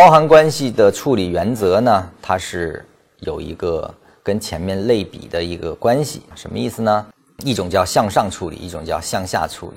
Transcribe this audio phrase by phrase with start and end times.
[0.00, 2.82] 包含关系的处理原则呢，它是
[3.18, 7.06] 有一个跟前面类比的一个关系，什么意思呢？
[7.44, 9.66] 一种叫向上处理，一种叫向下处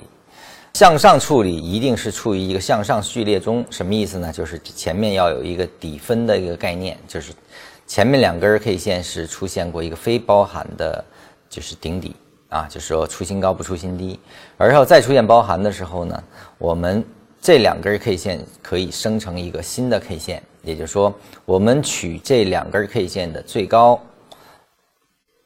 [0.72, 4.32] 向上处理一定是处于一个向上序列中，什么意思呢？
[4.32, 7.30] 就是前面要有一个底分的一个概念，就是
[7.86, 11.04] 前面两根 K 线是出现过一个非包含的，
[11.50, 12.16] 就是顶底
[12.48, 14.18] 啊，就是说出新高不出新低，
[14.56, 16.24] 而后再出现包含的时候呢，
[16.56, 17.04] 我们
[17.44, 21.14] 这两根 K 线可以生成一个新的 K 线，也就是说，
[21.44, 24.00] 我们取这两根 K 线的最高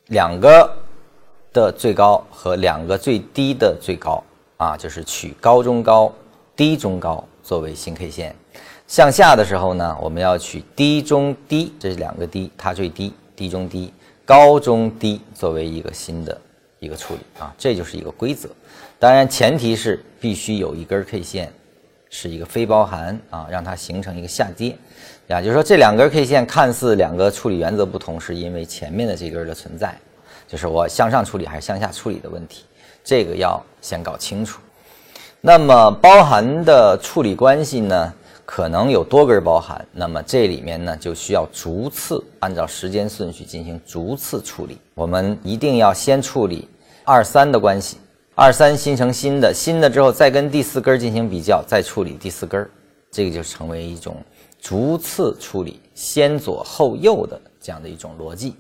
[0.07, 0.73] 两个
[1.53, 4.23] 的最高和两个最低的最高。
[4.59, 6.13] 啊，就是取高中高、
[6.55, 8.35] 低中高作为新 K 线，
[8.87, 13.93] 向下的时候呢，我们要取低中低，这是两个低，它最低，低中低，
[14.25, 16.41] 高中低作为一个新的
[16.79, 18.49] 一个处理啊，这就是一个规则。
[19.01, 21.53] 当然，前提是必须有一根 K 线
[22.11, 24.77] 是一个非包含啊，让它形成一个下跌，
[25.29, 29.97] 啊，就是说这两根 K 线看似两个处理原则不同，是因为前面的这根的存在，
[30.47, 32.65] 就是我向上处理还是向下处理的问题。
[33.05, 34.61] 这个要先搞清楚。
[35.41, 38.13] 那么包含的处理关系呢，
[38.45, 39.87] 可能有多根包含。
[39.93, 44.77] 那么这里面呢，就需要逐次按照时间顺序进行逐次处理。
[44.95, 46.69] 我们一定要先处理
[47.05, 47.99] 二三的关系，
[48.41, 52.71] 二三形成新的，新的之后再跟第四根进行比较，再处理第四根，
[53.11, 54.17] 这个就成为一种
[54.61, 58.55] 逐次处理、先左后右的这样的一种逻辑。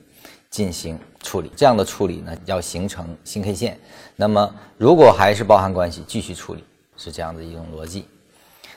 [0.50, 3.78] 进行处理，这样的处理呢，要形成新 K 线。
[4.16, 6.64] 那么，如果还是包含关系，继续处理，
[6.96, 8.04] 是这样的一种逻辑。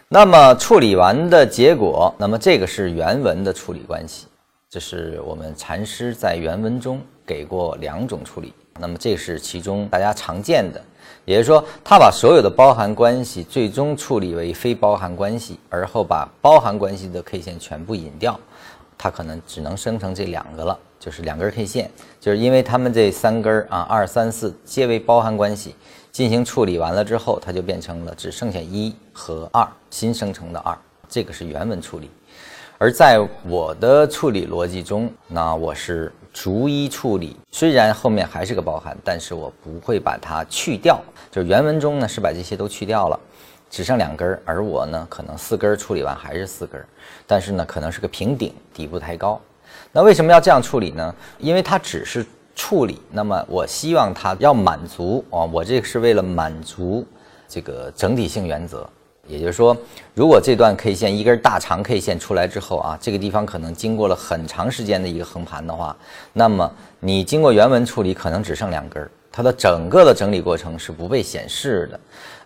[0.08, 4.28] 那么处理完的结果，那么这个是原文的处理关系，
[4.70, 7.02] 这是我们禅师在原文中
[7.32, 8.54] 给过两种处理。
[8.78, 10.82] 那么这是其中大家常见的，
[11.24, 18.38] 也就是说，他把所有的包含关系最终处理为非包含关系，而后把包含关系的 K 线全部引掉，
[18.98, 20.78] 它可能只能生成这两个了。
[21.00, 25.74] 就是两根 K 线，就是因为它们这三根啊，二三四皆为包含关系，
[26.12, 30.78] 进行处理完了之后，它就变成了只剩下一和二新生成的二，
[31.10, 32.10] 这个是原文处理。
[32.82, 41.00] 而在我的处理逻辑中，那我是逐一处理，虽然后面还是个包含，但是我不会把它去掉。
[41.30, 43.20] 就原文中呢是把这些都去掉了，
[43.70, 46.88] 只剩两根儿，而我呢可能四根儿处理完还是四根儿，
[47.28, 49.40] 但是呢可能是个平顶，底部太高。
[49.92, 51.14] 那为什么要这样处理呢？
[51.38, 52.26] 因为它只是
[52.56, 57.06] 处理，那么我希望它要满足啊，我这个是为了满足
[57.48, 58.90] 这个整体性原则。
[59.28, 59.76] 也就是说，
[60.14, 65.96] 如果这段 K 线一根大长 K 线出来之后啊，这个地方可能经过了很长时间的一个横盘的话，
[66.34, 69.10] 那么你经过原文处理，可能只剩两根。
[69.34, 71.98] 它的整个的整理过程是不被显示的，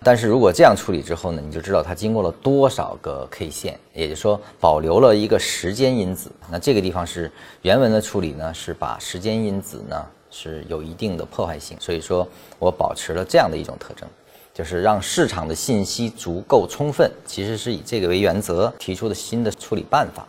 [0.03, 6.31] 但是如果这样处理之后呢，你就知道它经过了多少个 K 线，也就是说保留了一个时间因子。
[6.51, 7.31] 那这个地方是
[7.63, 12.27] 原文的处理呢，是把时间因子呢是有一定的破坏性，所以说
[12.59, 14.07] 我保持了这样的一种特征，
[14.55, 20.25] 就是让市场的信息足够充分，其实是以这个为原则提出的新的处理办法，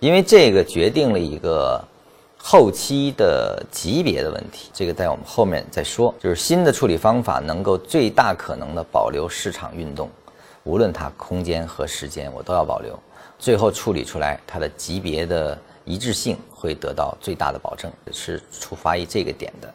[0.00, 1.80] 因为这个决定了一个。
[2.40, 6.14] 后期的级别的问题，这个在我们后面再说。
[6.20, 10.08] 就是新的处理方法能够最大可能的保留市场运动，
[10.62, 12.96] 无论它空间和时间，我都要保留。
[13.40, 19.74] 最后处理出来，它的级别的一致性会得到最大的保证，是出发于这个点的。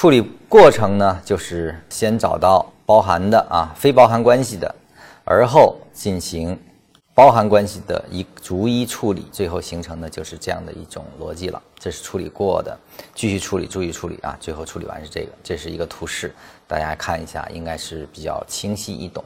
[0.00, 4.74] 处理过程呢，就是先找到包含的啊非包含关系的，
[5.26, 6.58] 而后进行。
[7.12, 11.62] 包含关系的一逐一处理，最后形成的就是这样的一种逻辑了。
[11.78, 12.74] 这是处理过的，
[13.14, 14.34] 继续处理，注意处理啊！
[14.40, 16.34] 最后处理完是这个，这是一个图示，
[16.66, 19.22] 大家看一下，应该是比较清晰易懂。